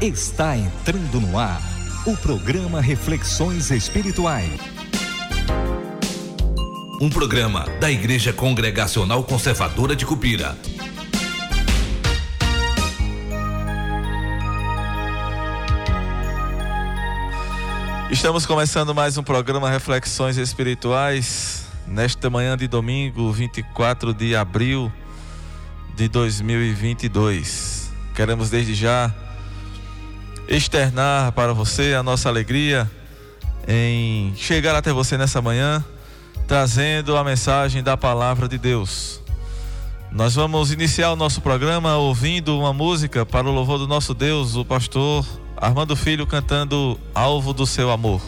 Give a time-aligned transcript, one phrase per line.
[0.00, 1.58] Está entrando no ar
[2.04, 4.50] o programa Reflexões Espirituais.
[7.00, 10.54] Um programa da Igreja Congregacional Conservadora de Cupira.
[18.10, 24.92] Estamos começando mais um programa Reflexões Espirituais nesta manhã de domingo, 24 de abril
[25.94, 27.90] de 2022.
[28.14, 29.10] Queremos desde já
[30.48, 32.90] externar para você a nossa alegria
[33.66, 35.84] em chegar até você nessa manhã,
[36.46, 39.20] trazendo a mensagem da palavra de Deus.
[40.12, 44.54] Nós vamos iniciar o nosso programa ouvindo uma música para o louvor do nosso Deus,
[44.54, 48.22] o pastor Armando Filho cantando Alvo do seu amor.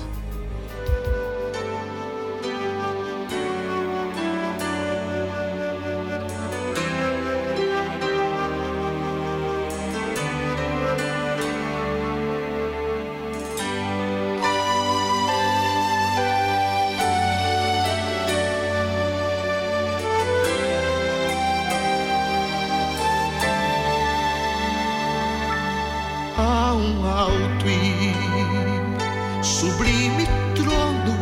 [29.59, 31.18] sublime trono,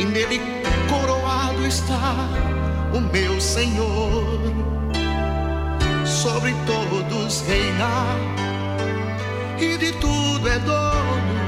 [0.00, 0.40] e nele
[0.88, 2.14] coroado está
[2.94, 4.40] o meu Senhor.
[6.06, 8.16] Sobre todos reinar
[9.60, 11.38] e de tudo é dono.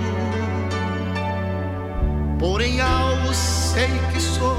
[2.38, 4.58] Porém, algo sei que sou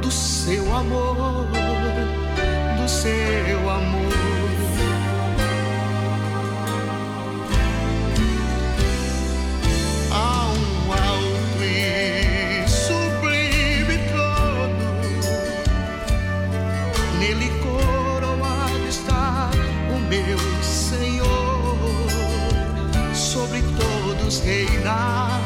[0.00, 1.46] do seu amor,
[2.78, 4.35] do seu amor.
[20.62, 21.76] Senhor,
[23.14, 25.45] sobre todos reinar.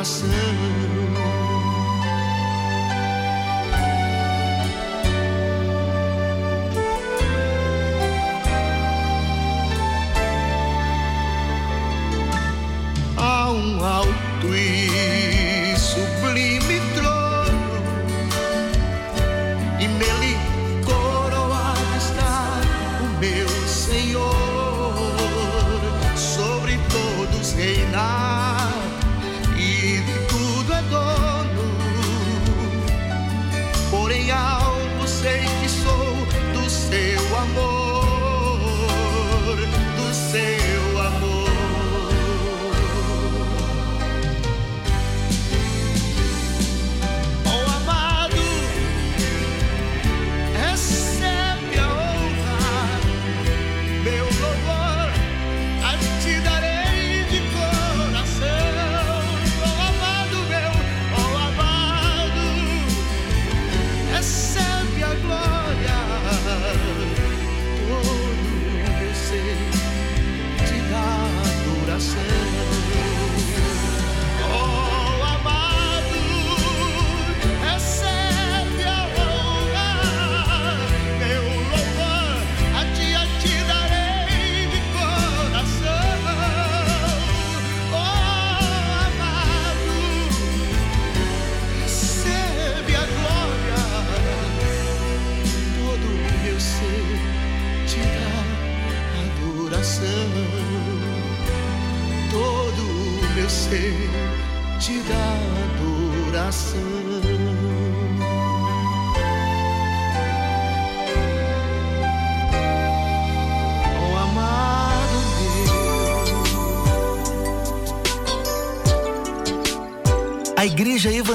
[0.00, 0.89] coração.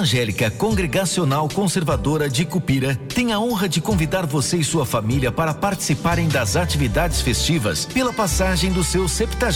[0.06, 5.52] Evangélica Congregacional Conservadora de Cupira tem a honra de convidar você e sua família para
[5.52, 9.48] participarem das atividades festivas pela passagem do seu 70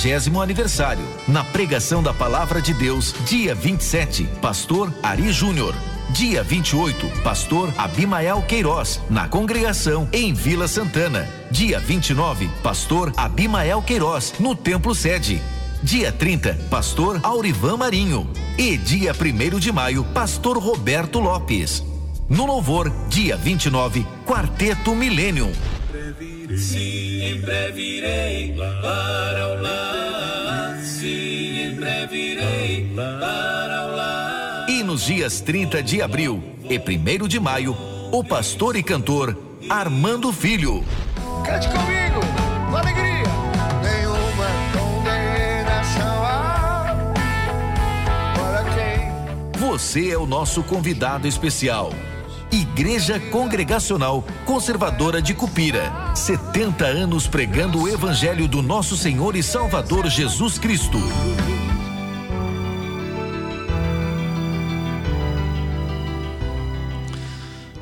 [0.41, 1.05] aniversário.
[1.27, 5.75] Na pregação da Palavra de Deus, dia 27, Pastor Ari Júnior.
[6.09, 11.29] Dia 28, Pastor Abimael Queiroz, na congregação em Vila Santana.
[11.51, 15.39] Dia 29, Pastor Abimael Queiroz, no Templo Sede.
[15.81, 18.29] Dia 30, Pastor Aurivan Marinho.
[18.57, 21.83] E dia 1 de maio, Pastor Roberto Lopes.
[22.27, 25.49] No Louvor, dia 29, Quarteto Milênio.
[26.57, 30.79] Sim, em breve irei para o lar.
[30.83, 34.65] Sim, em breve irei para o lar.
[34.69, 37.75] E nos dias 30 de abril e 1 de maio,
[38.11, 39.37] o pastor e cantor
[39.69, 40.83] Armando Filho.
[41.45, 42.19] Cante comigo,
[42.69, 43.08] com alegria.
[49.79, 51.93] Você é o nosso convidado especial.
[52.51, 56.13] Igreja Congregacional Conservadora de Cupira.
[56.13, 60.97] 70 anos pregando o Evangelho do nosso Senhor e Salvador Jesus Cristo.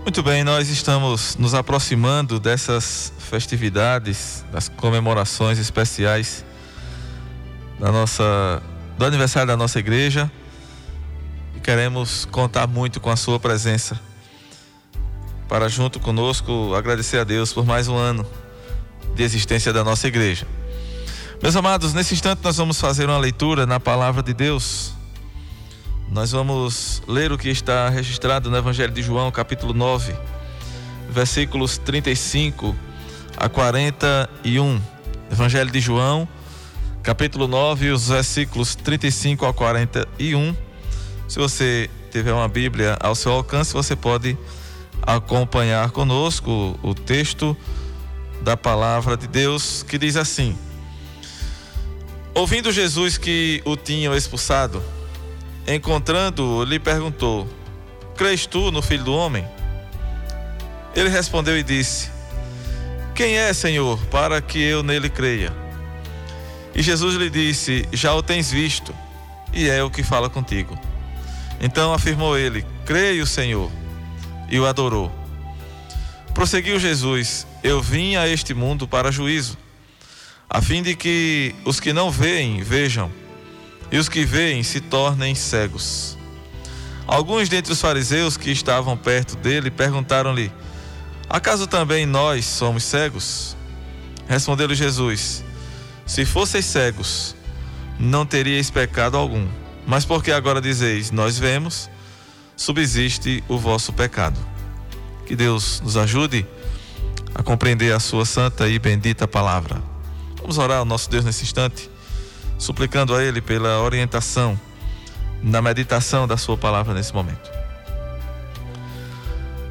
[0.04, 6.46] Muito bem, nós estamos nos aproximando dessas festividades, das comemorações especiais
[7.80, 8.62] da nossa
[9.00, 10.32] do aniversário da nossa igreja.
[11.68, 14.00] Queremos contar muito com a sua presença
[15.50, 18.26] para junto conosco agradecer a Deus por mais um ano
[19.14, 20.48] de existência da nossa igreja.
[21.44, 24.94] Meus amados, nesse instante nós vamos fazer uma leitura na palavra de Deus.
[26.10, 30.16] Nós vamos ler o que está registrado no Evangelho de João, capítulo 9,
[31.10, 32.74] versículos 35
[33.36, 34.82] a 41.
[35.30, 36.30] Evangelho de João,
[37.04, 40.67] capítulo 9, os versículos 35 a 41.
[41.28, 44.38] Se você tiver uma Bíblia ao seu alcance, você pode
[45.02, 47.56] acompanhar conosco o texto
[48.42, 50.58] da palavra de Deus que diz assim:
[52.34, 54.82] Ouvindo Jesus que o tinham expulsado,
[55.68, 57.48] encontrando-o, lhe perguntou:
[58.16, 59.46] Crês tu no Filho do Homem?
[60.96, 62.10] Ele respondeu e disse:
[63.14, 65.52] Quem é, Senhor, para que eu nele creia?
[66.74, 68.96] E Jesus lhe disse: Já o tens visto,
[69.52, 70.87] e é o que fala contigo.
[71.60, 73.72] Então afirmou ele: Creio, Senhor,
[74.50, 75.12] e o adorou.
[76.34, 79.58] Prosseguiu Jesus: Eu vim a este mundo para juízo,
[80.50, 83.12] a fim de que os que não veem vejam,
[83.92, 86.18] e os que veem se tornem cegos.
[87.08, 90.52] Alguns dentre os fariseus que estavam perto dele perguntaram-lhe:
[91.30, 93.56] Acaso também nós somos cegos?
[94.28, 95.44] Respondeu-lhe Jesus:
[96.06, 97.36] Se fosseis cegos,
[97.98, 99.48] não teríeis pecado algum.
[99.88, 101.90] Mas porque agora dizeis: Nós vemos,
[102.58, 104.38] subsiste o vosso pecado.
[105.26, 106.46] Que Deus nos ajude
[107.34, 109.82] a compreender a sua santa e bendita palavra.
[110.42, 111.90] Vamos orar ao nosso Deus nesse instante,
[112.60, 114.60] suplicando a Ele pela orientação
[115.42, 117.50] na meditação da sua palavra nesse momento.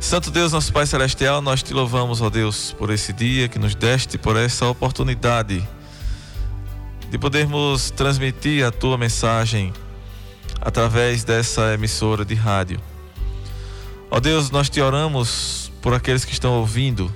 [0.00, 3.74] Santo Deus, nosso Pai Celestial, nós te louvamos, ó Deus, por esse dia que nos
[3.74, 5.66] deste, por essa oportunidade
[7.10, 9.72] de podermos transmitir a tua mensagem
[10.66, 12.80] através dessa emissora de rádio.
[14.10, 17.14] Ó Deus, nós te oramos por aqueles que estão ouvindo.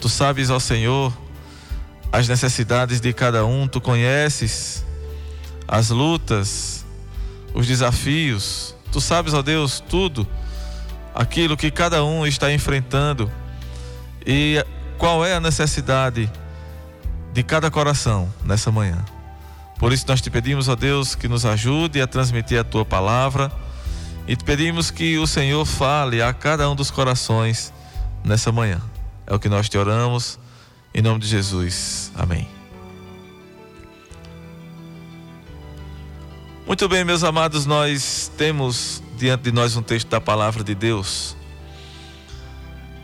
[0.00, 1.12] Tu sabes, ó Senhor,
[2.10, 4.86] as necessidades de cada um, tu conheces
[5.68, 6.82] as lutas,
[7.52, 8.74] os desafios.
[8.90, 10.26] Tu sabes, ó Deus, tudo
[11.14, 13.30] aquilo que cada um está enfrentando
[14.26, 14.64] e
[14.96, 16.32] qual é a necessidade
[17.34, 19.04] de cada coração nessa manhã.
[19.82, 23.50] Por isso nós te pedimos, ó Deus, que nos ajude a transmitir a tua palavra
[24.28, 27.72] e te pedimos que o Senhor fale a cada um dos corações
[28.22, 28.80] nessa manhã.
[29.26, 30.38] É o que nós te oramos,
[30.94, 32.12] em nome de Jesus.
[32.14, 32.46] Amém.
[36.64, 41.36] Muito bem, meus amados, nós temos diante de nós um texto da palavra de Deus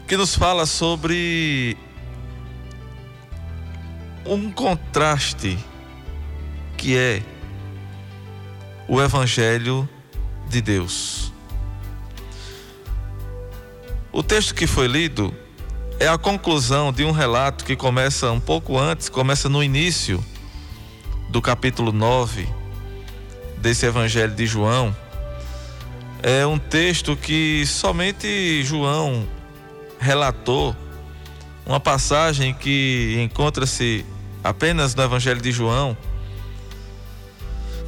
[0.06, 1.76] que nos fala sobre
[4.24, 5.58] um contraste
[6.78, 7.20] que é
[8.86, 9.86] o Evangelho
[10.48, 11.32] de Deus.
[14.12, 15.34] O texto que foi lido
[15.98, 20.24] é a conclusão de um relato que começa um pouco antes, começa no início
[21.28, 22.48] do capítulo 9
[23.58, 24.96] desse Evangelho de João.
[26.22, 29.26] É um texto que somente João
[29.98, 30.74] relatou,
[31.66, 34.06] uma passagem que encontra-se
[34.42, 35.96] apenas no Evangelho de João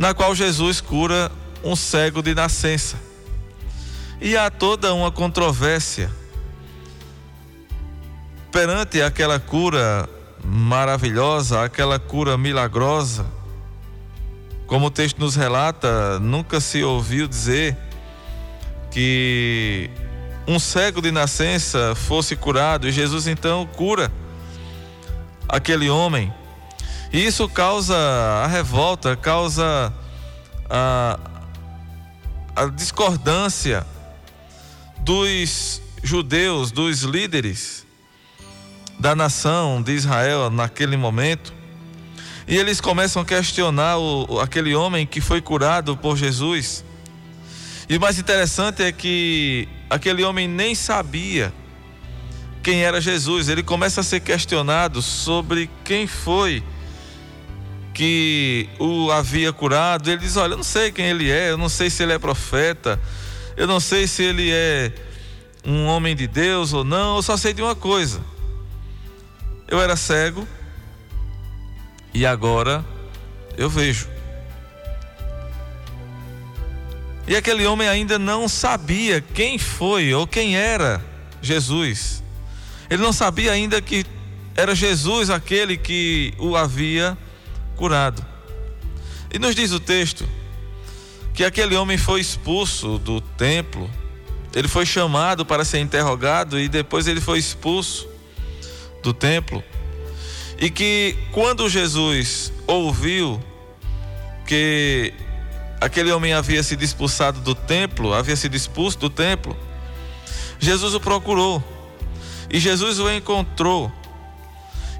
[0.00, 1.30] na qual Jesus cura
[1.62, 2.96] um cego de nascença.
[4.18, 6.10] E há toda uma controvérsia
[8.50, 10.08] perante aquela cura
[10.42, 13.26] maravilhosa, aquela cura milagrosa.
[14.66, 17.76] Como o texto nos relata, nunca se ouviu dizer
[18.90, 19.90] que
[20.48, 24.10] um cego de nascença fosse curado e Jesus então cura
[25.46, 26.39] aquele homem.
[27.12, 29.92] E isso causa a revolta, causa
[30.68, 31.18] a,
[32.54, 33.84] a discordância
[35.00, 37.84] dos judeus, dos líderes
[38.98, 41.52] da nação de Israel naquele momento.
[42.46, 46.84] E eles começam a questionar o, aquele homem que foi curado por Jesus.
[47.88, 51.52] E o mais interessante é que aquele homem nem sabia
[52.62, 53.48] quem era Jesus.
[53.48, 56.62] Ele começa a ser questionado sobre quem foi
[57.94, 60.10] que o havia curado.
[60.10, 62.18] Ele diz: Olha, eu não sei quem ele é, eu não sei se ele é
[62.18, 63.00] profeta,
[63.56, 64.92] eu não sei se ele é
[65.64, 68.20] um homem de Deus ou não, eu só sei de uma coisa
[69.70, 70.46] eu era cego
[72.12, 72.84] e agora
[73.56, 74.08] eu vejo.
[77.26, 81.00] E aquele homem ainda não sabia quem foi ou quem era
[81.40, 82.24] Jesus.
[82.90, 84.04] Ele não sabia ainda que
[84.56, 87.29] era Jesus aquele que o havia curado.
[89.32, 90.28] E nos diz o texto
[91.32, 93.88] que aquele homem foi expulso do templo,
[94.54, 98.08] ele foi chamado para ser interrogado e depois ele foi expulso
[99.02, 99.62] do templo.
[100.58, 103.40] E que quando Jesus ouviu
[104.46, 105.14] que
[105.80, 109.56] aquele homem havia sido expulsado do templo, havia sido expulso do templo,
[110.58, 111.62] Jesus o procurou.
[112.50, 113.90] E Jesus o encontrou.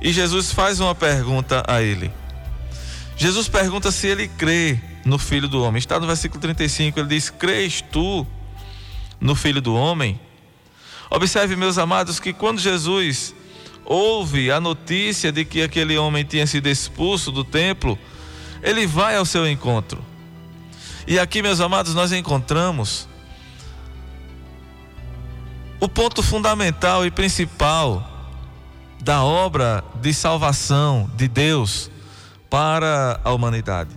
[0.01, 2.11] E Jesus faz uma pergunta a ele.
[3.21, 5.79] Jesus pergunta se ele crê no Filho do Homem.
[5.79, 8.27] Está no versículo 35, ele diz: Crês tu
[9.21, 10.19] no Filho do Homem?
[11.11, 13.35] Observe, meus amados, que quando Jesus
[13.85, 17.99] ouve a notícia de que aquele homem tinha sido expulso do templo,
[18.63, 20.03] ele vai ao seu encontro.
[21.07, 23.07] E aqui, meus amados, nós encontramos
[25.79, 28.33] o ponto fundamental e principal
[28.99, 31.91] da obra de salvação de Deus
[32.51, 33.91] para a humanidade.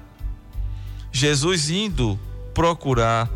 [1.11, 2.19] Jesus indo
[2.53, 3.29] procurar,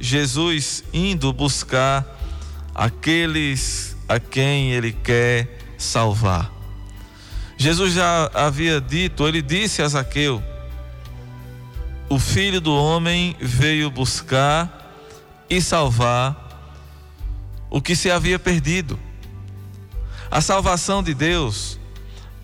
[0.00, 2.04] Jesus indo buscar
[2.74, 6.52] aqueles a quem ele quer salvar.
[7.56, 10.42] Jesus já havia dito, ele disse a Zaqueu:
[12.08, 14.84] O filho do homem veio buscar
[15.48, 16.44] e salvar
[17.70, 18.98] o que se havia perdido.
[20.30, 21.78] A salvação de Deus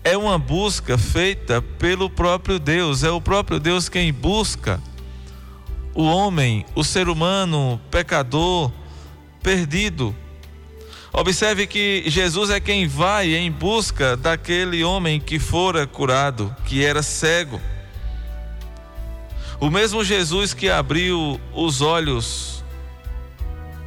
[0.03, 4.81] é uma busca feita pelo próprio Deus, é o próprio Deus quem busca
[5.93, 8.71] o homem, o ser humano pecador,
[9.43, 10.15] perdido.
[11.13, 17.03] Observe que Jesus é quem vai em busca daquele homem que fora curado, que era
[17.03, 17.59] cego.
[19.59, 22.63] O mesmo Jesus que abriu os olhos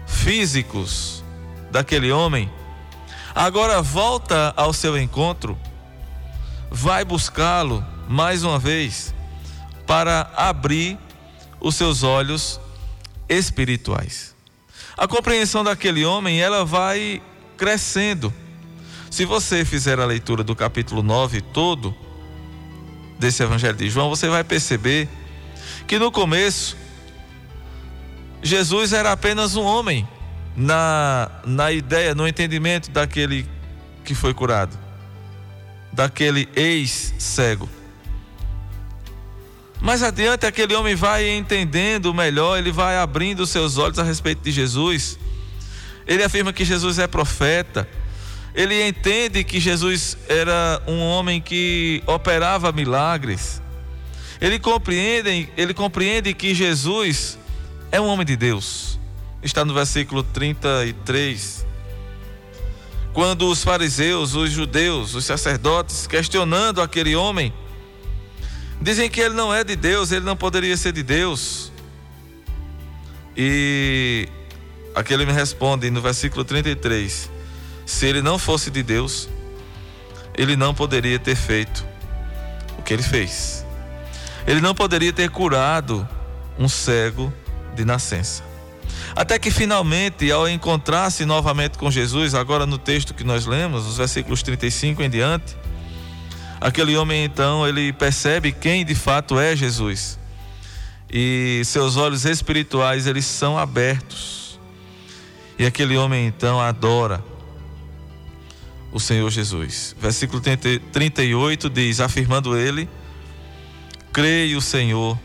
[0.07, 1.25] físicos
[1.71, 2.51] daquele homem,
[3.35, 5.59] agora volta ao seu encontro,
[6.75, 9.15] vai buscá-lo mais uma vez
[9.87, 10.99] para abrir
[11.61, 12.61] os seus olhos
[13.29, 14.35] espirituais.
[14.97, 17.23] A compreensão daquele homem, ela vai
[17.57, 18.35] crescendo.
[19.09, 21.95] Se você fizer a leitura do capítulo 9 todo
[23.21, 25.09] desse evangelho de João, você vai perceber
[25.87, 26.77] que no começo
[28.43, 30.07] Jesus era apenas um homem
[30.57, 33.49] na na ideia, no entendimento daquele
[34.05, 34.77] que foi curado,
[35.95, 37.69] daquele ex-cego.
[39.81, 44.51] Mais adiante, aquele homem vai entendendo melhor, ele vai abrindo seus olhos a respeito de
[44.51, 45.19] Jesus.
[46.07, 47.89] Ele afirma que Jesus é profeta.
[48.55, 53.61] Ele entende que Jesus era um homem que operava milagres.
[54.41, 57.39] Ele compreende, ele compreende que Jesus
[57.91, 58.99] é um homem de Deus.
[59.43, 61.64] Está no versículo 33.
[63.15, 67.55] Quando os fariseus, os judeus, os sacerdotes questionando aquele homem,
[68.85, 71.73] Dizem que ele não é de Deus, ele não poderia ser de Deus.
[73.35, 74.29] E
[74.95, 77.31] aquele me responde no versículo 33:
[77.87, 79.27] se ele não fosse de Deus,
[80.37, 81.83] ele não poderia ter feito
[82.79, 83.65] o que ele fez.
[84.47, 86.07] Ele não poderia ter curado
[86.59, 87.33] um cego
[87.75, 88.43] de nascença.
[89.17, 93.97] Até que finalmente, ao encontrar-se novamente com Jesus, agora no texto que nós lemos, os
[93.97, 95.57] versículos 35 em diante,
[96.65, 100.19] Aquele homem então, ele percebe quem de fato é Jesus.
[101.13, 104.59] E seus olhos espirituais, eles são abertos.
[105.59, 107.23] E aquele homem então adora
[108.91, 109.95] o Senhor Jesus.
[110.01, 112.89] Versículo 38 diz: afirmando ele,
[114.11, 115.19] creio o Senhor,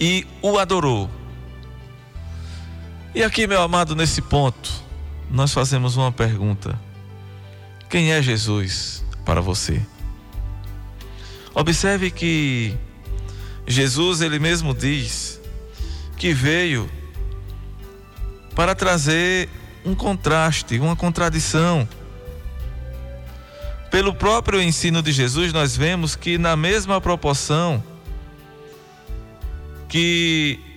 [0.00, 1.10] e o adorou.
[3.14, 4.72] E aqui, meu amado, nesse ponto,
[5.30, 6.76] nós fazemos uma pergunta:
[7.88, 9.80] quem é Jesus para você?
[11.54, 12.76] Observe que
[13.68, 15.40] Jesus, ele mesmo diz
[16.16, 16.90] que veio
[18.56, 19.48] para trazer
[19.84, 21.88] um contraste, uma contradição.
[23.92, 27.80] Pelo próprio ensino de Jesus, nós vemos que, na mesma proporção
[29.88, 30.73] que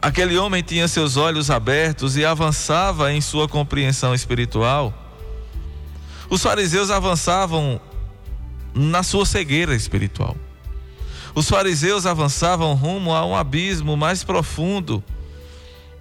[0.00, 4.94] aquele homem tinha seus olhos abertos e avançava em sua compreensão espiritual,
[6.30, 7.80] os fariseus avançavam
[8.74, 10.36] na sua cegueira espiritual.
[11.34, 15.02] Os fariseus avançavam rumo a um abismo mais profundo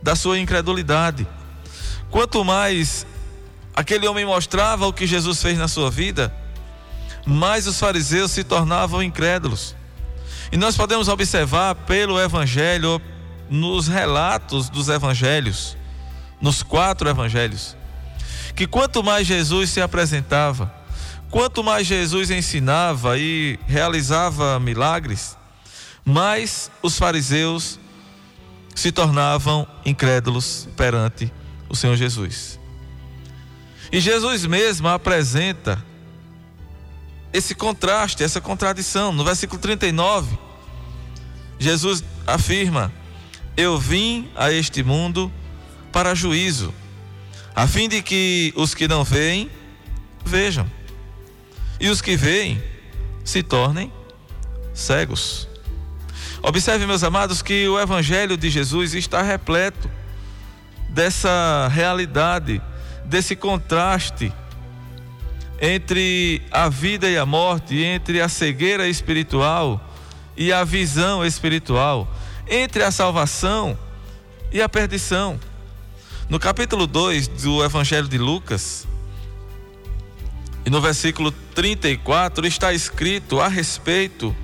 [0.01, 1.27] da sua incredulidade.
[2.09, 3.05] Quanto mais
[3.75, 6.33] aquele homem mostrava o que Jesus fez na sua vida,
[7.25, 9.75] mais os fariseus se tornavam incrédulos.
[10.51, 13.01] E nós podemos observar pelo Evangelho,
[13.49, 15.77] nos relatos dos Evangelhos,
[16.41, 17.75] nos quatro Evangelhos,
[18.55, 20.77] que quanto mais Jesus se apresentava,
[21.29, 25.37] Quanto mais Jesus ensinava e realizava milagres,
[26.05, 27.79] mais os fariseus
[28.73, 31.31] se tornavam incrédulos perante
[31.67, 32.57] o Senhor Jesus.
[33.91, 35.83] E Jesus mesmo apresenta
[37.33, 39.11] esse contraste, essa contradição.
[39.11, 40.37] No versículo 39,
[41.59, 42.91] Jesus afirma:
[43.57, 45.31] Eu vim a este mundo
[45.91, 46.71] para juízo,
[47.55, 49.49] a fim de que os que não veem,
[50.23, 50.69] vejam
[51.79, 52.61] e os que veem
[53.25, 53.91] se tornem
[54.75, 55.47] cegos.
[56.43, 59.89] Observe, meus amados, que o Evangelho de Jesus está repleto
[60.89, 62.61] dessa realidade,
[63.05, 64.31] desse contraste
[65.59, 69.83] entre a vida e a morte, entre a cegueira espiritual
[70.35, 72.07] e a visão espiritual,
[72.49, 73.77] entre a salvação
[74.51, 75.39] e a perdição.
[76.29, 78.87] No capítulo 2 do Evangelho de Lucas,
[80.65, 84.35] e no versículo 34 está escrito a respeito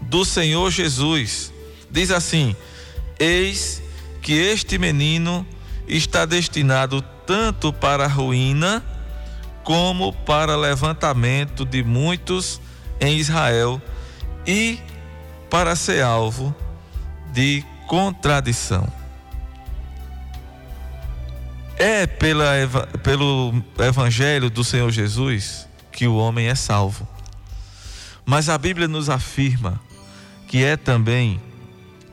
[0.00, 1.52] do Senhor Jesus.
[1.90, 2.56] Diz assim:
[3.18, 3.82] Eis
[4.22, 5.46] que este menino
[5.86, 8.82] está destinado tanto para a ruína
[9.62, 12.58] como para levantamento de muitos
[12.98, 13.80] em Israel
[14.46, 14.78] e
[15.50, 16.54] para ser alvo
[17.32, 18.86] de contradição.
[21.76, 22.52] É pela,
[23.02, 27.08] pelo Evangelho do Senhor Jesus que o homem é salvo.
[28.24, 29.80] Mas a Bíblia nos afirma
[30.46, 31.40] que é também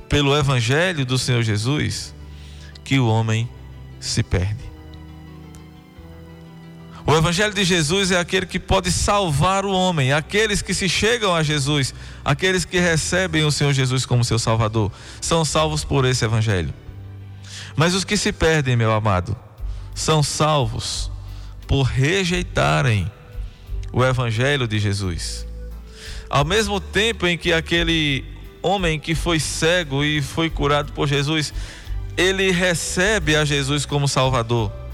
[0.08, 2.14] pelo Evangelho do Senhor Jesus
[2.84, 3.50] que o homem
[4.00, 4.67] se perde.
[7.10, 11.34] O Evangelho de Jesus é aquele que pode salvar o homem, aqueles que se chegam
[11.34, 11.94] a Jesus,
[12.24, 14.92] aqueles que recebem o Senhor Jesus como seu Salvador,
[15.22, 16.74] são salvos por esse Evangelho.
[17.78, 19.38] Mas os que se perdem, meu amado,
[19.96, 21.10] são salvos
[21.66, 23.10] por rejeitarem
[23.94, 25.48] o Evangelho de Jesus.
[26.30, 28.26] Ao mesmo tempo em que aquele
[28.62, 31.54] homem que foi cego e foi curado por Jesus,
[32.18, 34.87] ele recebe a Jesus como Salvador.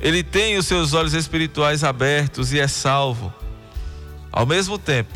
[0.00, 3.32] Ele tem os seus olhos espirituais abertos e é salvo.
[4.30, 5.12] Ao mesmo tempo,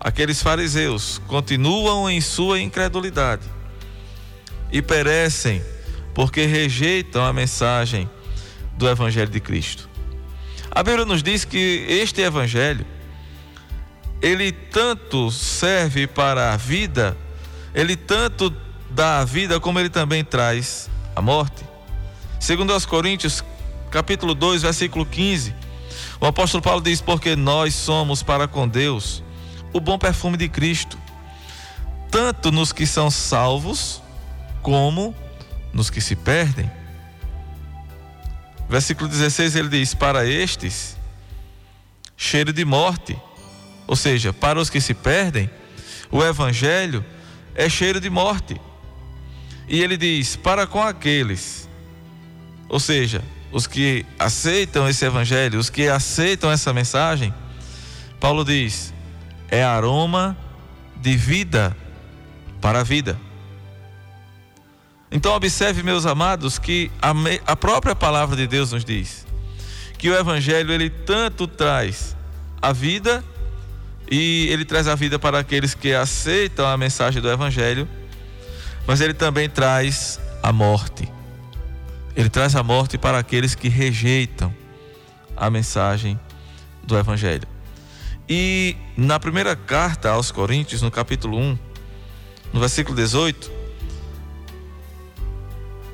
[0.00, 3.42] aqueles fariseus continuam em sua incredulidade
[4.70, 5.62] e perecem
[6.14, 8.08] porque rejeitam a mensagem
[8.76, 9.88] do Evangelho de Cristo.
[10.70, 12.86] A Bíblia nos diz que este Evangelho,
[14.22, 17.16] ele tanto serve para a vida,
[17.74, 18.54] ele tanto
[18.90, 21.64] dá a vida, como ele também traz a morte.
[22.40, 23.44] Segundo aos Coríntios,
[23.92, 25.54] capítulo 2, versículo 15,
[26.18, 29.22] o apóstolo Paulo diz: Porque nós somos para com Deus
[29.70, 30.98] o bom perfume de Cristo,
[32.10, 34.02] tanto nos que são salvos,
[34.62, 35.14] como
[35.74, 36.70] nos que se perdem.
[38.68, 40.96] Versículo 16 ele diz: Para estes,
[42.16, 43.16] cheiro de morte.
[43.86, 45.50] Ou seja, para os que se perdem,
[46.10, 47.04] o evangelho
[47.54, 48.58] é cheiro de morte.
[49.68, 51.68] E ele diz: Para com aqueles,
[52.70, 53.22] ou seja,
[53.52, 57.32] os que aceitam esse evangelho, os que aceitam essa mensagem,
[58.18, 58.92] Paulo diz:
[59.50, 60.36] é aroma
[60.96, 61.76] de vida
[62.60, 63.18] para a vida.
[65.10, 67.12] Então, observe, meus amados, que a,
[67.46, 69.26] a própria palavra de Deus nos diz
[69.98, 72.16] que o Evangelho ele tanto traz
[72.60, 73.22] a vida
[74.10, 77.86] e ele traz a vida para aqueles que aceitam a mensagem do Evangelho,
[78.84, 81.08] mas ele também traz a morte.
[82.14, 84.54] Ele traz a morte para aqueles que rejeitam
[85.36, 86.18] a mensagem
[86.84, 87.48] do Evangelho.
[88.28, 91.58] E na primeira carta aos Coríntios, no capítulo 1,
[92.52, 93.50] no versículo 18,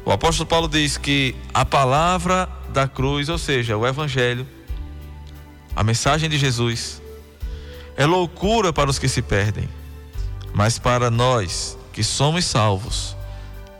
[0.04, 4.46] o apóstolo Paulo diz que a palavra da cruz, ou seja, o Evangelho,
[5.76, 7.00] a mensagem de Jesus,
[7.96, 9.68] é loucura para os que se perdem,
[10.54, 13.16] mas para nós que somos salvos,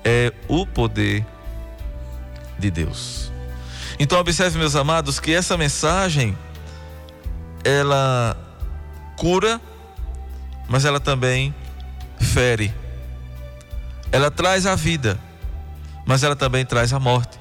[0.05, 1.38] é o poder de
[2.59, 3.33] Deus.
[3.99, 6.37] Então observe, meus amados, que essa mensagem
[7.65, 8.37] ela
[9.17, 9.61] cura,
[10.69, 11.55] mas ela também
[12.21, 12.73] fere.
[14.11, 15.19] Ela traz a vida,
[16.07, 17.39] mas ela também traz a morte.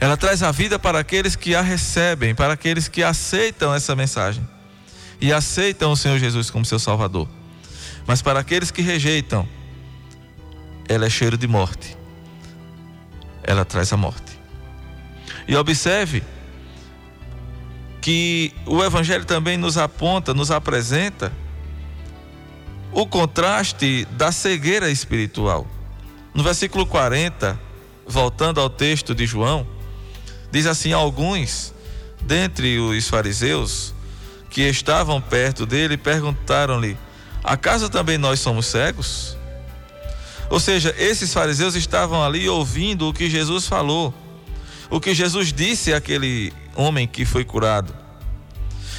[0.00, 4.46] Ela traz a vida para aqueles que a recebem, para aqueles que aceitam essa mensagem
[5.20, 7.28] e aceitam o Senhor Jesus como seu Salvador.
[8.06, 9.48] Mas para aqueles que rejeitam,
[10.88, 11.96] ela é cheiro de morte.
[13.42, 14.27] Ela traz a morte.
[15.48, 16.22] E observe
[18.02, 21.32] que o Evangelho também nos aponta, nos apresenta
[22.92, 25.66] o contraste da cegueira espiritual.
[26.34, 27.58] No versículo 40,
[28.06, 29.66] voltando ao texto de João,
[30.52, 31.74] diz assim: Alguns
[32.20, 33.94] dentre os fariseus
[34.50, 36.96] que estavam perto dele perguntaram-lhe:
[37.42, 39.36] Acaso também nós somos cegos?
[40.50, 44.14] Ou seja, esses fariseus estavam ali ouvindo o que Jesus falou,
[44.90, 47.94] o que Jesus disse àquele homem que foi curado.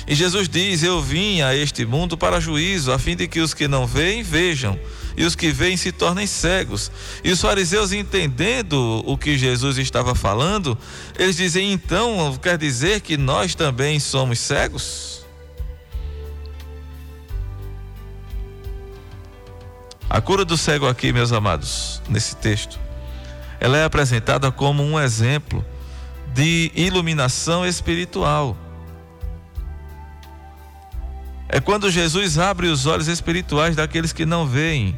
[0.08, 3.54] E Jesus diz: Eu vim a este mundo para juízo, a fim de que os
[3.54, 4.80] que não veem vejam,
[5.16, 6.92] e os que veem se tornem cegos.
[7.24, 10.78] E os fariseus, entendendo o que Jesus estava falando,
[11.18, 15.20] eles dizem: Então, quer dizer que nós também somos cegos?
[20.10, 22.80] A cura do cego aqui, meus amados, nesse texto,
[23.60, 25.64] ela é apresentada como um exemplo
[26.40, 28.56] de iluminação espiritual.
[31.50, 34.98] É quando Jesus abre os olhos espirituais daqueles que não veem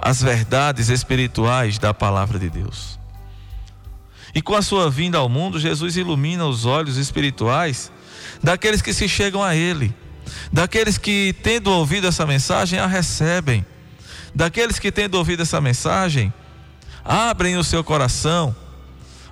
[0.00, 2.98] as verdades espirituais da palavra de Deus.
[4.34, 7.92] E com a sua vinda ao mundo, Jesus ilumina os olhos espirituais
[8.42, 9.94] daqueles que se chegam a Ele
[10.52, 13.64] daqueles que, tendo ouvido essa mensagem, a recebem,
[14.34, 16.32] daqueles que, tendo ouvido essa mensagem,
[17.04, 18.54] abrem o seu coração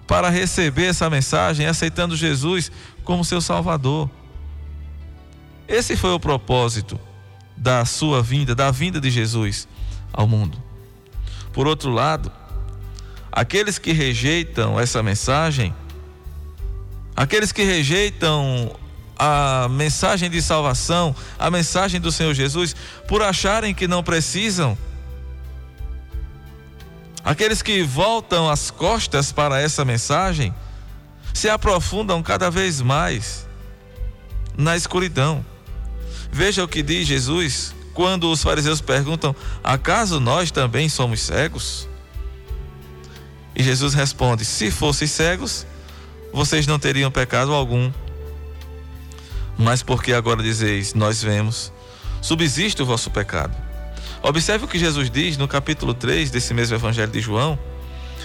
[0.06, 2.70] para receber essa mensagem, aceitando Jesus
[3.04, 4.08] como seu Salvador.
[5.68, 6.98] Esse foi o propósito
[7.56, 9.66] da sua vinda, da vinda de Jesus
[10.12, 10.62] ao mundo.
[11.52, 12.30] Por outro lado,
[13.32, 15.74] aqueles que rejeitam essa mensagem,
[17.16, 18.76] aqueles que rejeitam
[19.18, 22.76] a mensagem de salvação, a mensagem do Senhor Jesus,
[23.08, 24.76] por acharem que não precisam.
[27.26, 30.54] Aqueles que voltam as costas para essa mensagem
[31.34, 33.46] se aprofundam cada vez mais
[34.56, 35.44] na escuridão.
[36.32, 41.86] Veja o que diz Jesus quando os fariseus perguntam: Acaso nós também somos cegos?
[43.54, 45.66] E Jesus responde: Se fossem cegos,
[46.32, 47.92] vocês não teriam pecado algum
[49.58, 51.72] mas porque agora dizeis, nós vemos,
[52.20, 53.56] subsiste o vosso pecado.
[54.26, 57.56] Observe o que Jesus diz no capítulo 3 desse mesmo Evangelho de João,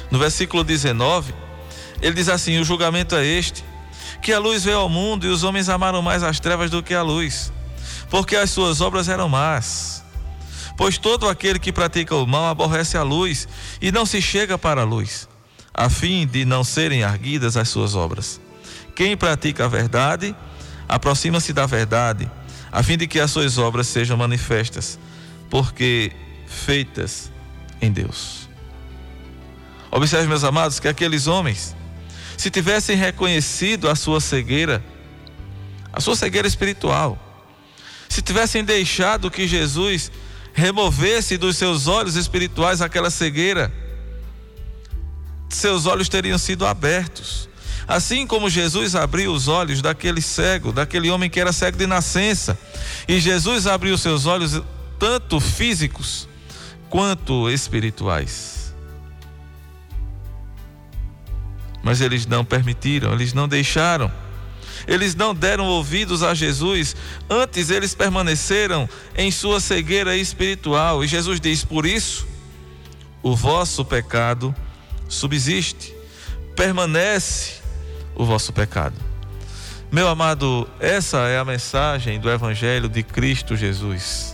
[0.09, 1.31] no versículo 19.
[2.01, 3.63] Ele diz assim: O julgamento é este,
[4.19, 6.95] que a luz veio ao mundo e os homens amaram mais as trevas do que
[6.95, 7.53] a luz,
[8.09, 10.03] porque as suas obras eram más.
[10.75, 13.47] Pois todo aquele que pratica o mal aborrece a luz
[13.79, 15.29] e não se chega para a luz,
[15.71, 18.41] a fim de não serem arguidas as suas obras.
[18.95, 20.35] Quem pratica a verdade,
[20.89, 22.27] aproxima-se da verdade,
[22.71, 24.97] a fim de que as suas obras sejam manifestas,
[25.51, 26.11] porque
[26.47, 27.31] feitas
[27.79, 28.49] em Deus.
[29.91, 31.75] Observe, meus amados, que aqueles homens,
[32.37, 34.83] se tivessem reconhecido a sua cegueira,
[35.93, 37.19] a sua cegueira espiritual,
[38.09, 40.11] se tivessem deixado que Jesus
[40.53, 43.71] removesse dos seus olhos espirituais aquela cegueira,
[45.49, 47.51] seus olhos teriam sido abertos
[47.91, 52.57] Assim como Jesus abriu os olhos daquele cego, daquele homem que era cego de nascença,
[53.05, 54.61] e Jesus abriu seus olhos
[55.01, 56.29] tanto físicos
[56.87, 58.71] quanto espirituais.
[61.81, 64.11] Mas eles não permitiram, eles não deixaram.
[64.87, 66.95] Eles não deram ouvidos a Jesus,
[67.27, 71.03] antes eles permaneceram em sua cegueira espiritual.
[71.03, 72.27] E Jesus diz: Por isso,
[73.23, 74.53] o vosso pecado
[75.09, 75.95] subsiste,
[76.55, 77.53] permanece
[78.15, 78.95] o vosso pecado.
[79.91, 84.30] Meu amado, essa é a mensagem do Evangelho de Cristo Jesus.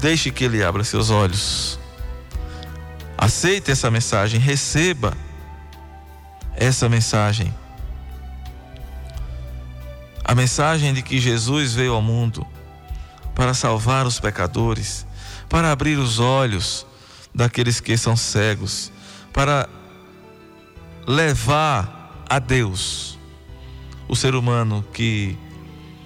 [0.00, 1.78] Deixe que Ele abra seus olhos.
[3.16, 5.14] Aceite essa mensagem, receba
[6.56, 7.54] essa mensagem.
[10.24, 12.46] A mensagem de que Jesus veio ao mundo
[13.34, 15.06] para salvar os pecadores,
[15.48, 16.86] para abrir os olhos
[17.34, 18.90] daqueles que são cegos,
[19.32, 19.68] para
[21.06, 23.18] levar a Deus
[24.08, 25.36] o ser humano que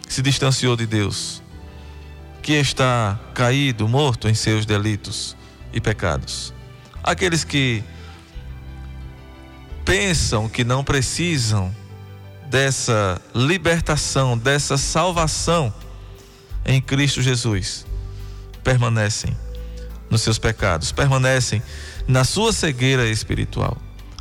[0.09, 1.43] se distanciou de Deus,
[2.45, 5.37] que está caído, morto em seus delitos
[5.73, 6.55] e pecados
[7.05, 7.85] aqueles que
[9.85, 11.75] pensam que não precisam
[12.47, 15.73] dessa libertação, dessa salvação
[16.65, 17.85] em Cristo Jesus,
[18.63, 19.37] permanecem
[20.09, 21.63] nos seus pecados, permanecem
[22.09, 23.77] na sua cegueira espiritual.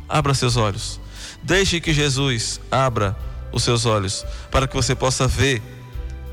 [0.06, 1.00] Abra seus olhos.
[1.42, 3.16] Deixe que Jesus abra
[3.50, 5.62] os seus olhos para que você possa ver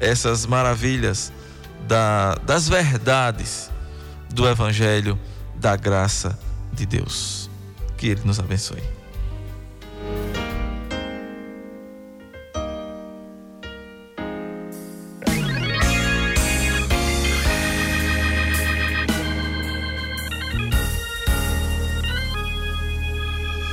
[0.02, 1.32] essas maravilhas
[1.88, 3.70] da, das verdades
[4.30, 5.20] do Evangelho
[5.56, 6.38] da graça
[6.74, 7.50] de Deus.
[7.98, 8.82] Que Ele nos abençoe.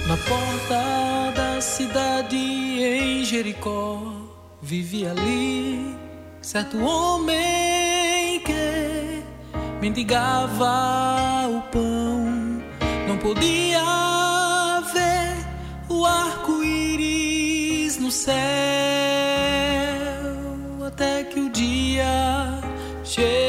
[0.07, 4.01] Na porta da cidade em Jericó,
[4.63, 5.97] vivia ali
[6.41, 7.98] certo homem
[9.89, 12.61] mendigava o pão,
[13.09, 13.81] não podia
[14.93, 15.35] ver
[15.89, 18.37] o arco-íris no céu,
[20.87, 22.61] até que o dia
[23.03, 23.43] chegou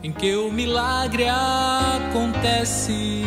[0.00, 3.24] em que o milagre acontece.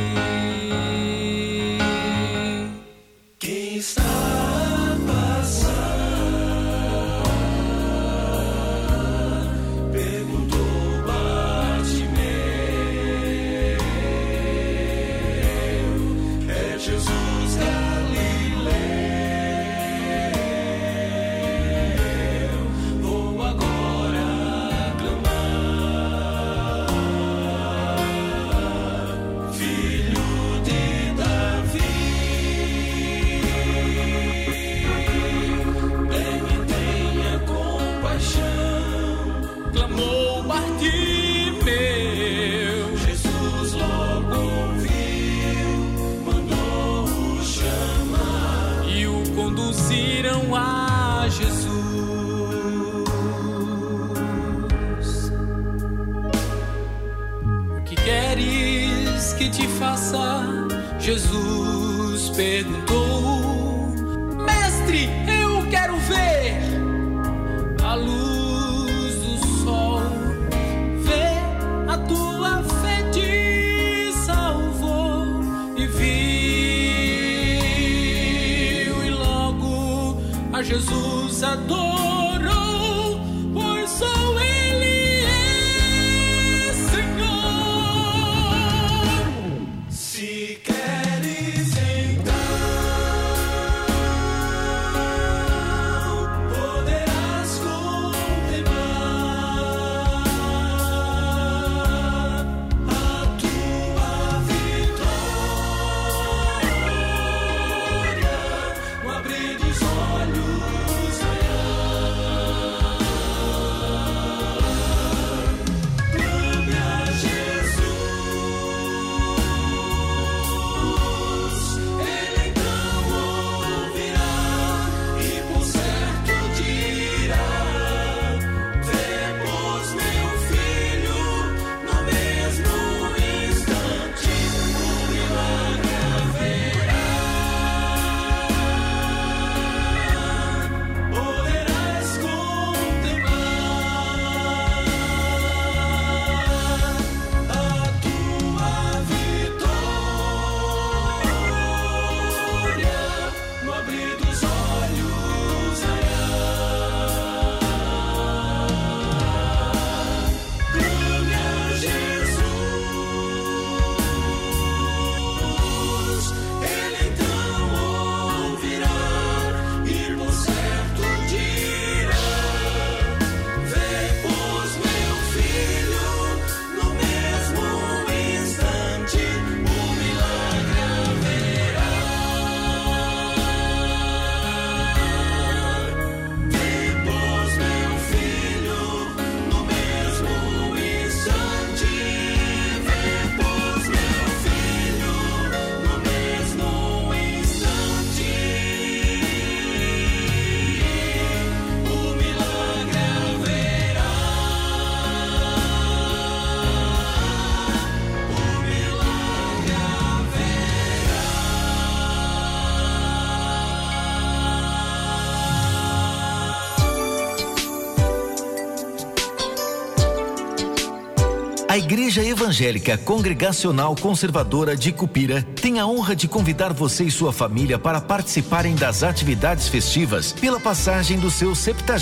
[221.88, 227.80] Igreja Evangélica Congregacional Conservadora de Cupira tem a honra de convidar você e sua família
[227.80, 231.95] para participarem das atividades festivas pela passagem do seu 70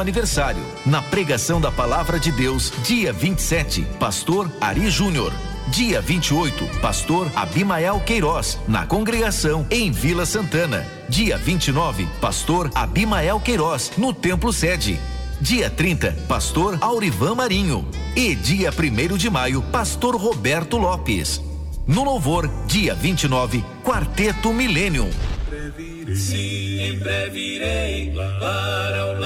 [0.00, 0.62] aniversário.
[0.86, 5.32] Na pregação da Palavra de Deus, dia 27, Pastor Ari Júnior.
[5.72, 10.86] Dia 28, Pastor Abimael Queiroz, na congregação em Vila Santana.
[11.08, 15.00] Dia 29, Pastor Abimael Queiroz, no Templo Sede.
[15.42, 17.84] Dia 30, Pastor Aurivan Marinho.
[18.14, 21.42] E dia 1 de maio, Pastor Roberto Lopes.
[21.84, 25.10] No louvor, dia 29, Quarteto Millennium.
[27.00, 29.20] Breve irei para o.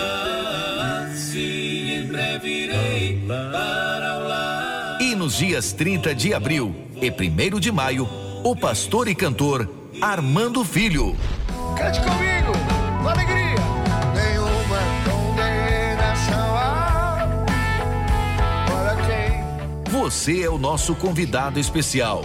[1.14, 4.98] Sim, em breve irei para o lar.
[5.02, 8.08] E nos dias 30 de abril e 1 de maio,
[8.42, 9.68] o pastor e cantor
[10.00, 11.14] Armando Filho.
[11.76, 12.52] Cante comigo,
[13.02, 13.45] com alegria.
[19.98, 22.22] Você é o nosso convidado especial.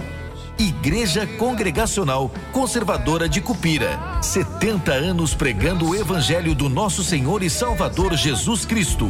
[0.59, 3.97] Igreja Congregacional Conservadora de Cupira.
[4.21, 9.07] 70 anos pregando o Evangelho do nosso Senhor e Salvador Jesus Cristo.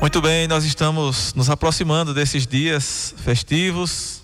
[0.00, 4.20] Muito bem, nós estamos nos aproximando desses dias festivos,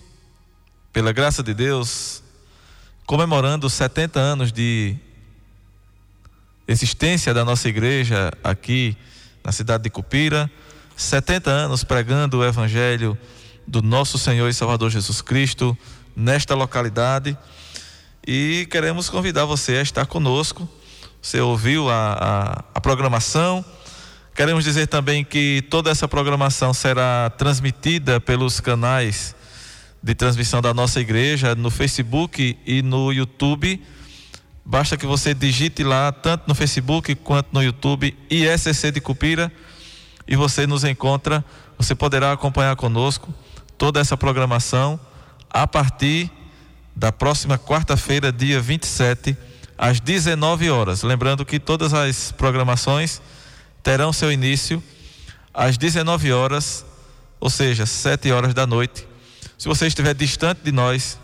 [0.92, 2.20] pela graça de Deus,
[3.06, 4.98] comemorando os 70 anos de
[6.68, 8.94] existência da nossa igreja aqui
[9.42, 10.50] na cidade de Cupira,
[10.94, 13.16] 70 anos pregando o evangelho
[13.66, 15.76] do nosso Senhor e Salvador Jesus Cristo
[16.14, 17.36] nesta localidade.
[18.26, 20.68] E queremos convidar você a estar conosco.
[21.22, 23.64] Você ouviu a, a, a programação.
[24.34, 29.34] Queremos dizer também que toda essa programação será transmitida pelos canais
[30.02, 33.82] de transmissão da nossa igreja no Facebook e no YouTube.
[34.70, 39.50] Basta que você digite lá, tanto no Facebook quanto no YouTube, ISCC de Cupira,
[40.26, 41.42] e você nos encontra.
[41.78, 43.32] Você poderá acompanhar conosco
[43.78, 45.00] toda essa programação
[45.48, 46.30] a partir
[46.94, 49.34] da próxima quarta-feira, dia 27,
[49.78, 51.02] às 19 horas.
[51.02, 53.22] Lembrando que todas as programações
[53.82, 54.82] terão seu início
[55.54, 56.84] às 19 horas,
[57.40, 59.08] ou seja, 7 horas da noite.
[59.56, 61.18] Se você estiver distante de nós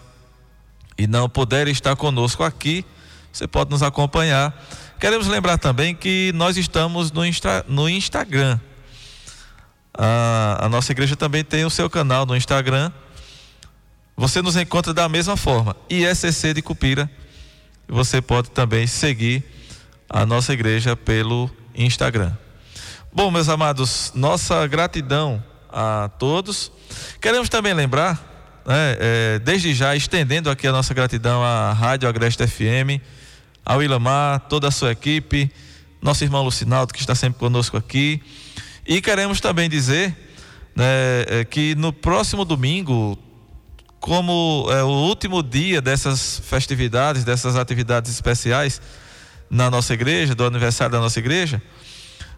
[0.97, 2.87] e não puder estar conosco aqui,
[3.35, 4.55] você pode nos acompanhar.
[5.01, 8.61] Queremos lembrar também que nós estamos no, Insta, no Instagram.
[9.93, 12.93] A, a nossa igreja também tem o seu canal no Instagram.
[14.17, 17.11] Você nos encontra da mesma forma, ISCC de Cupira.
[17.89, 19.43] Você pode também seguir
[20.09, 22.33] a nossa igreja pelo Instagram.
[23.13, 26.71] Bom, meus amados, nossa gratidão a todos.
[27.21, 32.47] Queremos também lembrar, né, é, desde já, estendendo aqui a nossa gratidão à Rádio Agreste
[32.47, 33.03] FM,
[33.65, 35.51] ao Ilamar, toda a sua equipe,
[36.03, 38.23] nosso irmão Lucinaldo, que está sempre conosco aqui.
[38.87, 40.15] E queremos também dizer
[40.77, 40.85] né,
[41.27, 43.19] é, que no próximo domingo,
[43.99, 48.83] como é o último dia dessas festividades, dessas atividades especiais
[49.49, 51.63] na nossa igreja, do aniversário da nossa igreja,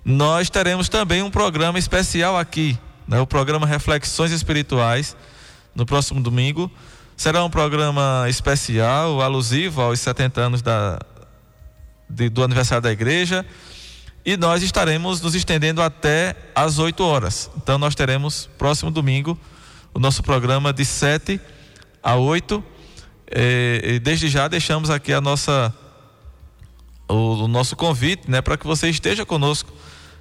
[0.05, 5.17] nós teremos também um programa especial aqui, né, o programa Reflexões Espirituais,
[5.75, 6.71] no próximo domingo.
[7.17, 11.01] Será um programa especial, alusivo aos 70 anos da,
[12.09, 13.45] de, do aniversário da igreja.
[14.25, 17.51] E nós estaremos nos estendendo até às 8 horas.
[17.57, 19.39] Então, nós teremos, próximo domingo,
[19.95, 21.41] o nosso programa de 7
[22.03, 22.65] a 8.
[23.31, 25.73] E, e desde já deixamos aqui a nossa,
[27.09, 29.73] o, o nosso convite né, para que você esteja conosco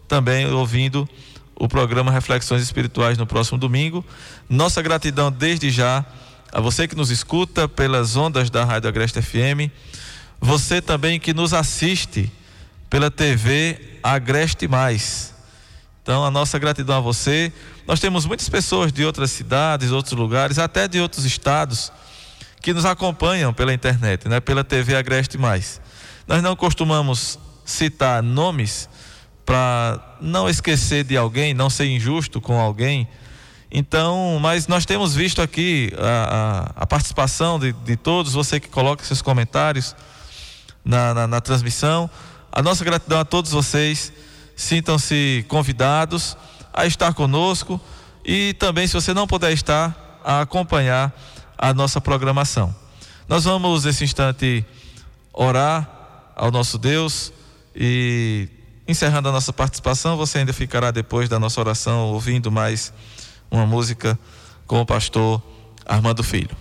[0.07, 1.09] também ouvindo
[1.55, 4.05] o programa Reflexões Espirituais no próximo domingo.
[4.49, 6.05] Nossa gratidão desde já
[6.51, 9.71] a você que nos escuta pelas ondas da Rádio Agreste FM,
[10.39, 12.31] você também que nos assiste
[12.89, 15.33] pela TV Agreste Mais.
[16.01, 17.51] Então, a nossa gratidão a você.
[17.87, 21.91] Nós temos muitas pessoas de outras cidades, outros lugares, até de outros estados,
[22.61, 24.39] que nos acompanham pela internet, né?
[24.39, 25.81] pela TV Agreste Mais.
[26.27, 28.87] Nós não costumamos citar nomes
[29.45, 33.07] para não esquecer de alguém, não ser injusto com alguém.
[33.71, 38.69] Então, mas nós temos visto aqui a, a, a participação de, de, todos, você que
[38.69, 39.95] coloca seus comentários
[40.85, 42.09] na, na, na transmissão.
[42.51, 44.13] A nossa gratidão a todos vocês.
[44.55, 46.37] Sintam-se convidados
[46.73, 47.81] a estar conosco
[48.23, 51.13] e também, se você não puder estar, a acompanhar
[51.57, 52.73] a nossa programação.
[53.27, 54.65] Nós vamos, nesse instante,
[55.33, 55.89] orar
[56.35, 57.33] ao nosso Deus
[57.75, 58.47] e
[58.87, 62.93] Encerrando a nossa participação, você ainda ficará depois da nossa oração ouvindo mais
[63.49, 64.17] uma música
[64.67, 65.41] com o pastor
[65.87, 66.55] Armando Filho.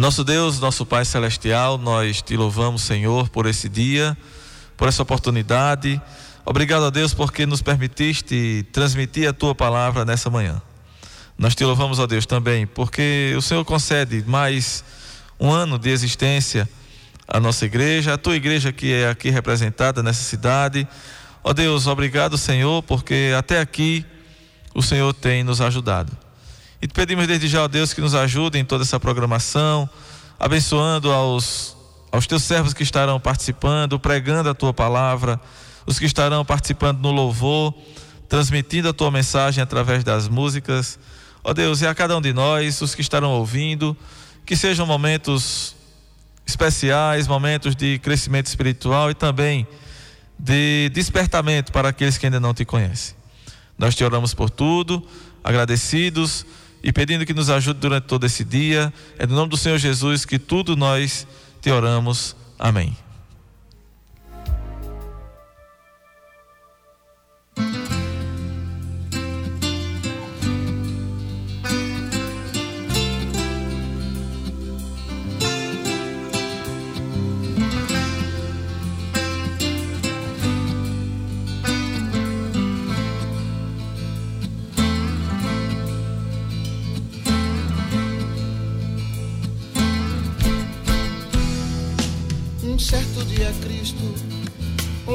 [0.00, 4.16] Nosso Deus, nosso Pai Celestial, nós te louvamos, Senhor, por esse dia,
[4.74, 6.00] por essa oportunidade.
[6.42, 10.62] Obrigado a Deus porque nos permitiste transmitir a tua palavra nessa manhã.
[11.36, 14.82] Nós te louvamos, ó Deus, também, porque o Senhor concede mais
[15.38, 16.66] um ano de existência
[17.28, 20.88] à nossa igreja, a tua igreja que é aqui representada nessa cidade.
[21.44, 24.02] Ó Deus, obrigado, Senhor, porque até aqui
[24.74, 26.29] o Senhor tem nos ajudado.
[26.82, 29.88] E pedimos desde já, ó Deus, que nos ajude em toda essa programação,
[30.38, 31.76] abençoando aos,
[32.10, 35.38] aos teus servos que estarão participando, pregando a tua palavra,
[35.84, 37.74] os que estarão participando no louvor,
[38.30, 40.98] transmitindo a tua mensagem através das músicas.
[41.44, 43.94] Ó Deus, e a cada um de nós, os que estarão ouvindo,
[44.46, 45.76] que sejam momentos
[46.46, 49.68] especiais, momentos de crescimento espiritual e também
[50.38, 53.14] de despertamento para aqueles que ainda não te conhecem.
[53.76, 55.06] Nós te oramos por tudo,
[55.44, 56.46] agradecidos
[56.82, 58.92] e pedindo que nos ajude durante todo esse dia.
[59.18, 61.26] É no nome do Senhor Jesus que tudo nós
[61.60, 62.36] te oramos.
[62.58, 62.96] Amém.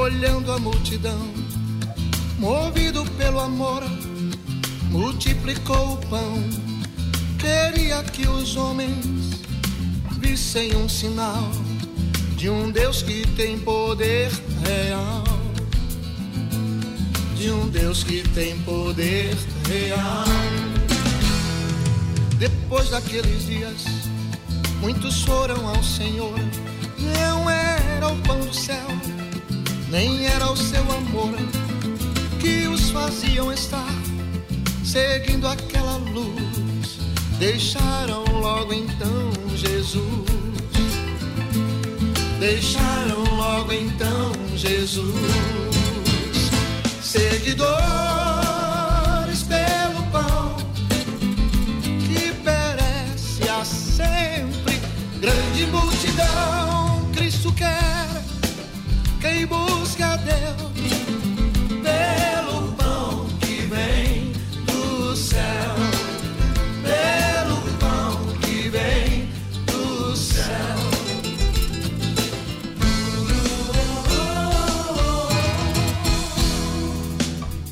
[0.05, 1.33] Olhando a multidão,
[2.37, 3.81] movido pelo amor,
[4.91, 6.43] multiplicou o pão.
[7.39, 9.41] Queria que os homens
[10.19, 11.49] vissem um sinal
[12.37, 14.29] de um Deus que tem poder
[14.63, 15.23] real.
[17.35, 19.35] De um Deus que tem poder
[19.67, 20.25] real.
[22.37, 23.85] Depois daqueles dias,
[24.81, 26.39] muitos foram ao Senhor.
[27.17, 28.87] Não era o pão do céu,
[29.95, 31.33] nem era o seu amor
[32.41, 33.95] que os faziam estar
[34.83, 36.99] seguindo aquela luz.
[37.39, 40.03] Deixaram logo então Jesus.
[42.41, 45.13] Deixaram logo então Jesus.
[47.01, 47.93] Seguidores
[49.43, 50.57] pelo pão
[52.05, 54.77] que perece a sempre.
[55.21, 57.94] Grande multidão, Cristo quer
[59.25, 60.35] quem busca a Deus
[61.81, 64.31] pelo pão que vem
[64.67, 65.75] do céu.
[66.83, 69.27] Pelo pão que vem
[69.65, 70.45] do céu.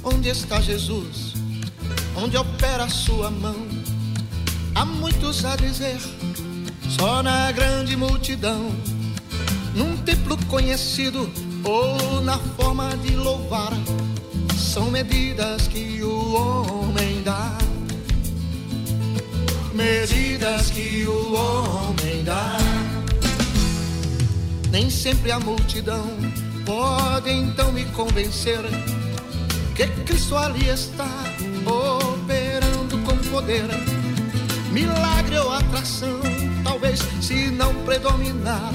[0.04, 1.34] Onde está Jesus?
[2.16, 3.68] Onde opera a sua mão?
[4.74, 6.00] Há muitos a dizer,
[6.90, 8.72] só na grande multidão,
[9.76, 11.30] num templo conhecido
[11.64, 13.74] ou na forma de louvar,
[14.56, 17.58] são medidas que o homem dá.
[19.74, 22.58] Medidas que o homem dá.
[24.72, 26.08] Nem sempre a multidão
[26.66, 28.62] pode então me convencer
[29.76, 31.10] que Cristo ali está
[31.66, 33.68] operando com poder.
[34.72, 36.20] Milagre ou atração,
[36.64, 38.72] talvez se não predominar,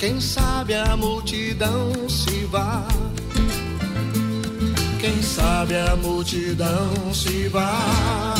[0.00, 2.88] quem sabe a multidão se vá.
[4.98, 8.34] Quem sabe a multidão se vá.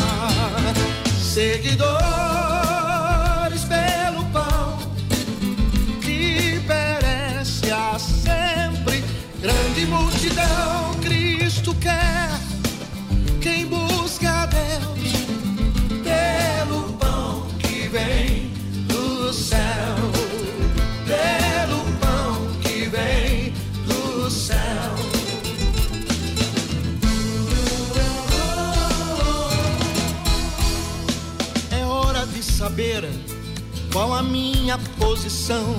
[1.22, 1.92] Seguidores
[3.64, 4.78] pelo pão
[6.00, 9.04] que perece a sempre.
[9.42, 12.30] Grande multidão, Cristo quer
[13.42, 14.89] quem busca Deus
[33.92, 35.76] qual a minha posição.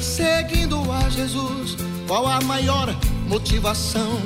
[0.00, 1.76] Seguindo a Jesus,
[2.06, 2.94] qual a maior
[3.28, 4.20] motivação?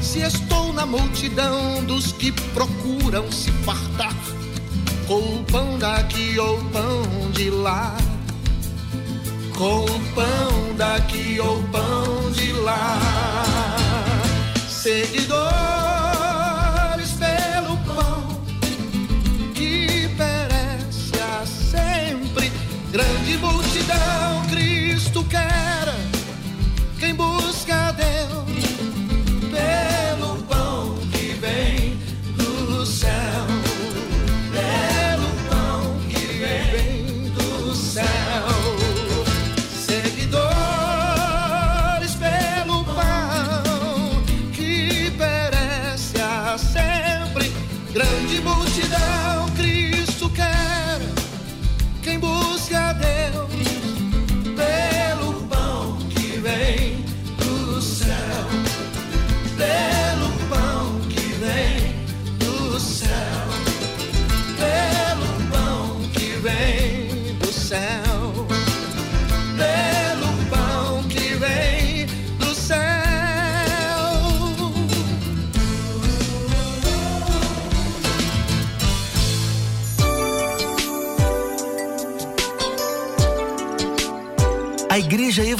[0.00, 4.14] Se estou na multidão dos que procuram se fartar
[5.06, 7.96] com o pão daqui ou pão de lá,
[9.56, 12.98] com o pão daqui ou pão de lá.
[14.68, 15.65] Seguidores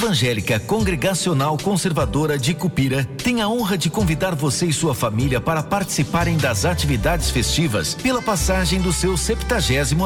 [0.07, 5.61] Evangélica Congregacional Conservadora de Cupira tem a honra de convidar você e sua família para
[5.61, 9.57] participarem das atividades festivas pela passagem do seu 70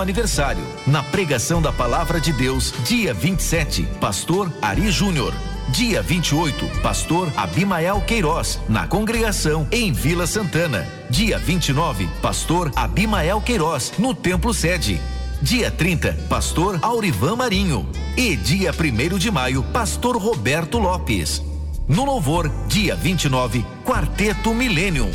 [0.01, 0.63] aniversário.
[0.87, 5.35] Na pregação da Palavra de Deus, dia 27, Pastor Ari Júnior.
[5.69, 10.87] Dia 28, Pastor Abimael Queiroz, na congregação em Vila Santana.
[11.11, 14.99] Dia 29, Pastor Abimael Queiroz, no Templo Sede.
[15.41, 17.89] Dia 30, Pastor Aurivan Marinho.
[18.15, 21.41] E dia 1 de maio, Pastor Roberto Lopes.
[21.87, 25.09] No louvor, dia 29, Quarteto Millennium.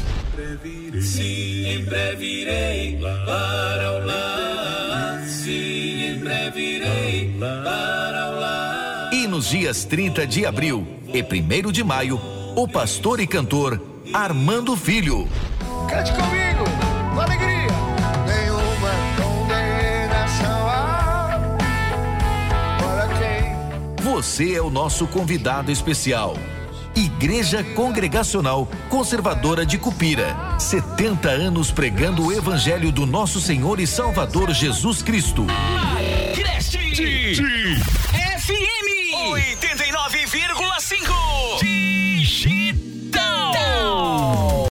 [1.01, 5.25] Sim, em breve irei para o lar.
[5.29, 9.11] Sim, em breve irei para o lar.
[9.13, 12.21] E nos dias 30 de abril e 1 de maio,
[12.57, 13.81] o pastor e cantor
[14.13, 15.29] Armando Filho.
[15.89, 16.46] Cante comigo,
[24.17, 26.39] Você é o nosso convidado especial.
[26.95, 30.35] Igreja Congregacional Conservadora de Cupira.
[30.59, 35.45] 70 anos pregando o Evangelho do nosso Senhor e Salvador Jesus Cristo.
[36.35, 36.79] Creste
[38.39, 41.76] FM 89,5.